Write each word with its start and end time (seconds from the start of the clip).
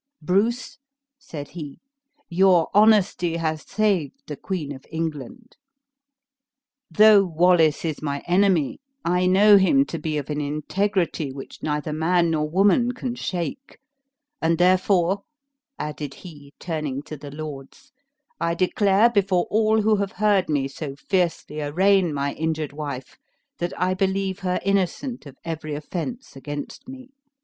"Bruce," 0.19 0.79
said 1.19 1.49
he, 1.49 1.77
"your 2.27 2.69
honesty 2.73 3.35
has 3.37 3.61
saved 3.69 4.15
the 4.25 4.35
Queen 4.35 4.71
of 4.71 4.83
England. 4.89 5.57
Though 6.89 7.23
Wallace 7.23 7.85
is 7.85 8.01
my 8.01 8.23
enemy, 8.25 8.79
I 9.05 9.27
know 9.27 9.57
him 9.57 9.85
to 9.85 9.99
be 9.99 10.17
of 10.17 10.31
an 10.31 10.41
integrity 10.41 11.31
which 11.31 11.61
neither 11.61 11.93
man 11.93 12.31
nor 12.31 12.49
woman 12.49 12.93
can 12.93 13.13
shake; 13.13 13.77
and 14.41 14.57
therefore," 14.57 15.21
added 15.77 16.15
he, 16.15 16.55
turning 16.59 17.03
to 17.03 17.15
the 17.15 17.29
lords, 17.29 17.91
"I 18.39 18.55
declare 18.55 19.07
before 19.07 19.45
all 19.51 19.83
who 19.83 19.97
have 19.97 20.13
heard 20.13 20.49
me 20.49 20.67
so 20.67 20.95
fiercely 20.95 21.61
arraign 21.61 22.11
my 22.11 22.33
injured 22.33 22.73
wife, 22.73 23.19
that 23.59 23.79
I 23.79 23.93
believe 23.93 24.39
her 24.39 24.59
innocent 24.65 25.27
of 25.27 25.37
every 25.45 25.75
offense 25.75 26.35
against 26.35 26.87
me. 26.87 27.09